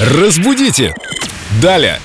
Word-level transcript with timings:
Разбудите! 0.00 0.94
Далее! 1.60 2.00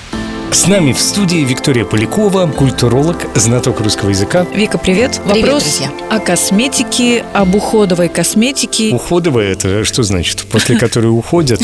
С 0.54 0.68
нами 0.68 0.92
в 0.92 1.00
студии 1.00 1.38
Виктория 1.38 1.84
Полякова, 1.84 2.46
культуролог, 2.46 3.16
знаток 3.34 3.80
русского 3.80 4.10
языка. 4.10 4.46
Вика, 4.54 4.78
привет. 4.78 5.20
Привет, 5.28 5.42
Вопрос 5.42 5.64
друзья. 5.64 5.90
о 6.08 6.20
косметике, 6.20 7.24
об 7.34 7.56
уходовой 7.56 8.08
косметике. 8.08 8.94
Уходовая 8.94 9.50
это 9.50 9.84
что 9.84 10.04
значит? 10.04 10.46
После 10.48 10.78
которой 10.78 11.08
уходят? 11.08 11.60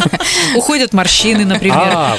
Уходят 0.54 0.92
морщины, 0.92 1.44
например. 1.44 1.78
А. 1.78 2.16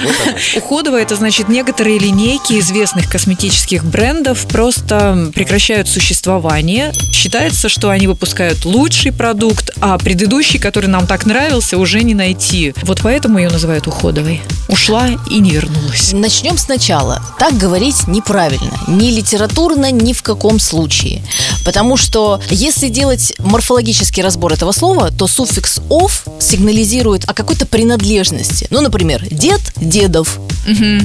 Уходовая 0.57 1.03
это 1.03 1.15
значит 1.15 1.47
некоторые 1.47 1.97
линейки 1.97 2.59
известных 2.59 3.09
косметических 3.09 3.85
брендов 3.85 4.45
просто 4.45 5.31
прекращают 5.33 5.87
существование. 5.87 6.91
Считается, 7.13 7.69
что 7.69 7.89
они 7.91 8.07
выпускают 8.07 8.65
лучший 8.65 9.13
продукт, 9.13 9.71
а 9.79 9.97
предыдущий, 9.97 10.59
который 10.59 10.87
нам 10.87 11.07
так 11.07 11.25
нравился, 11.25 11.77
уже 11.77 12.03
не 12.03 12.13
найти. 12.13 12.73
Вот 12.83 12.99
поэтому 13.01 13.39
ее 13.39 13.49
называют 13.49 13.87
уходовой. 13.87 14.41
Ушла 14.69 15.09
и 15.29 15.39
не 15.39 15.49
вернулась. 15.49 16.13
Начнем 16.13 16.55
сначала. 16.57 17.23
Так 17.39 17.57
говорить 17.57 18.07
неправильно. 18.07 18.79
Ни 18.87 19.09
литературно, 19.09 19.89
ни 19.89 20.13
в 20.13 20.21
каком 20.21 20.59
случае. 20.59 21.23
Потому 21.65 21.97
что 21.97 22.39
если 22.51 22.87
делать 22.87 23.33
морфологический 23.39 24.21
разбор 24.21 24.53
этого 24.53 24.71
слова, 24.71 25.09
то 25.11 25.25
суффикс 25.25 25.79
«ов» 25.89 26.23
сигнализирует 26.39 27.27
о 27.27 27.33
какой-то 27.33 27.65
принадлежности. 27.65 28.67
Ну, 28.69 28.81
например, 28.81 29.25
дед– 29.31 29.61
дедов, 29.77 30.39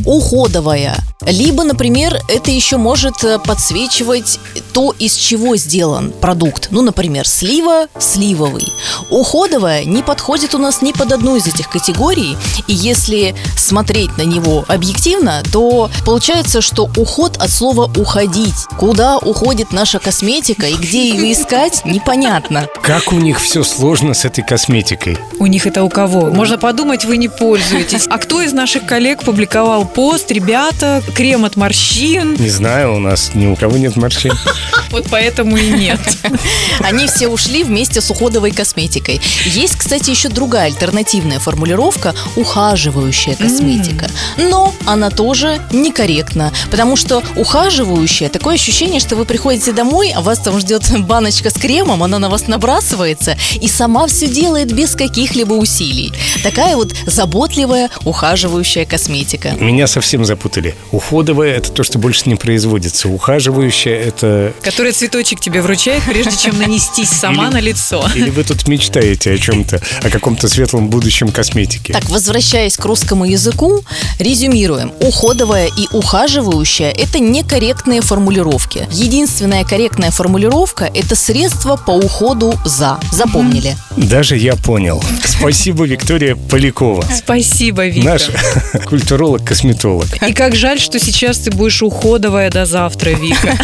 уходовая. 0.04 0.96
Либо, 1.27 1.64
например, 1.64 2.20
это 2.28 2.50
еще 2.50 2.77
может 2.77 3.24
э, 3.24 3.38
подсвечивать 3.38 4.38
то, 4.72 4.95
из 4.98 5.14
чего 5.14 5.56
сделан 5.56 6.12
продукт. 6.20 6.68
Ну, 6.70 6.82
например, 6.82 7.27
слива– 7.27 7.86
сливовый. 7.98 8.66
Уходовая 9.10 9.84
не 9.84 10.02
подходит 10.02 10.55
у 10.55 10.58
нас 10.58 10.82
ни 10.82 10.92
под 10.92 11.12
одну 11.12 11.36
из 11.36 11.46
этих 11.46 11.70
категорий. 11.70 12.36
И 12.66 12.74
если 12.74 13.34
смотреть 13.56 14.16
на 14.19 14.22
него 14.22 14.64
объективно, 14.69 15.42
то 15.50 15.91
получается, 16.05 16.60
что 16.60 16.91
уход 16.97 17.38
от 17.38 17.50
слова 17.50 17.91
«уходить». 17.97 18.66
Куда 18.78 19.19
уходит 19.19 19.72
наша 19.72 19.98
косметика 19.98 20.66
и 20.66 20.75
где 20.75 21.08
ее 21.08 21.33
искать, 21.33 21.83
непонятно. 21.84 22.69
Как 22.83 23.12
у 23.12 23.16
них 23.16 23.41
все 23.41 23.62
сложно 23.62 24.12
с 24.12 24.25
этой 24.25 24.44
косметикой? 24.44 25.16
У 25.38 25.47
них 25.47 25.66
это 25.66 25.84
у 25.84 25.88
кого? 25.88 26.27
Можно 26.27 26.58
подумать, 26.58 27.05
вы 27.05 27.16
не 27.16 27.28
пользуетесь. 27.28 28.06
А 28.10 28.19
кто 28.19 28.42
из 28.42 28.53
наших 28.53 28.84
коллег 28.84 29.22
публиковал 29.22 29.53
пост? 29.94 30.33
Ребята, 30.33 31.00
крем 31.14 31.44
от 31.44 31.55
морщин. 31.55 32.34
Не 32.34 32.50
знаю, 32.50 32.97
у 32.97 32.98
нас 32.98 33.34
ни 33.34 33.47
у 33.47 33.55
кого 33.55 33.77
нет 33.77 33.97
морщин. 33.97 34.33
Вот 34.91 35.06
поэтому 35.10 35.56
и 35.56 35.70
нет. 35.70 35.98
Они 36.80 37.08
все 37.08 37.27
ушли 37.27 37.64
вместе 37.64 38.00
с 38.00 38.10
уходовой 38.10 38.52
косметикой. 38.52 39.20
Есть, 39.44 39.75
кстати, 39.75 40.10
еще 40.10 40.28
другая 40.28 40.66
альтернативная 40.66 41.41
формулировка– 41.41 42.14
ухаживающая 42.36 43.34
косметика. 43.34 44.06
Но 44.36 44.72
она 44.86 45.10
тоже 45.10 45.60
некорректна, 45.72 46.52
потому 46.70 46.94
что 46.94 47.25
ухаживающая– 47.34 48.28
такое 48.30 48.55
ощущение, 48.55 49.00
что 49.00 49.16
вы 49.16 49.25
приходите 49.25 49.72
домой, 49.72 50.12
а 50.14 50.20
вас 50.20 50.38
там 50.38 50.60
ждет 50.60 50.88
баночка 51.00 51.50
с 51.50 51.55
кремом, 51.55 52.05
она 52.05 52.20
на 52.20 52.28
вас 52.28 52.47
набрасывается 52.47 53.36
и 53.60 53.66
сама 53.66 54.06
все 54.06 54.28
делает 54.28 54.72
без 54.72 54.94
каких-либо 54.94 55.55
усилий. 55.55 56.12
Такая 56.44 56.77
вот 56.77 56.94
заботливая, 57.05 57.91
ухаживающая 58.05 58.86
косметика. 58.86 59.44
Меня 59.53 59.87
совсем 59.87 60.25
запутали. 60.25 60.75
Уходовая– 60.92 61.55
это 61.56 61.70
то, 61.70 61.83
что 61.83 61.98
больше 61.98 62.28
не 62.28 62.34
производится. 62.37 63.09
Ухаживающая– 63.09 63.95
это... 64.06 64.53
Которая 64.62 64.92
цветочек 64.92 65.41
тебе 65.41 65.62
вручает, 65.62 66.03
прежде 66.05 66.37
чем 66.37 66.59
нанестись 66.59 67.11
сама 67.11 67.47
Или- 67.47 67.55
на 67.55 67.61
лицо. 67.61 68.05
Или 68.15 68.31
вы 68.31 68.45
тут 68.45 68.67
мечтаете 68.69 69.33
о 69.33 69.39
чем-то, 69.39 69.81
о 70.03 70.11
каком-то 70.11 70.48
светлом 70.48 70.89
будущем 70.89 71.31
косметики? 71.31 71.92
Так, 71.92 72.09
возвращаясь 72.09 72.77
к 72.77 72.84
русскому 72.84 73.25
языку, 73.25 73.84
резюмируем. 74.19 74.92
Уходовая 75.00 75.67
и 75.67 75.87
ухаживающая– 75.92 76.91
это 76.97 77.19
некорректные 77.19 78.00
формулировки. 78.00 78.89
Единственная 78.92 79.65
корректная 79.65 80.10
формулировка– 80.10 80.91
это 80.94 81.15
средство 81.16 81.77
по 81.77 81.91
уходу 81.93 82.54
за. 82.65 82.99
Запомнили? 83.12 83.77
Даже 83.97 84.37
я 84.37 84.56
понял. 84.56 85.03
Спасибо, 85.25 85.84
Виктория 85.84 86.37
Полякова. 86.37 87.04
Спасибо, 87.16 87.87
Вика. 87.87 88.06
Наш 88.06 88.31
культуролог-косметолог. 89.24 90.06
И 90.26 90.32
как 90.32 90.54
жаль, 90.54 90.78
что 90.78 90.98
сейчас 90.98 91.38
ты 91.38 91.50
будешь 91.50 91.82
уходовая 91.82 92.50
до 92.50 92.66
завтра, 92.66 93.10
Вика. 93.10 93.56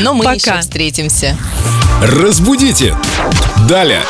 Но 0.00 0.14
мы 0.14 0.24
еще 0.24 0.60
встретимся. 0.60 1.36
Разбудите! 2.02 2.94
Далее! 3.68 4.02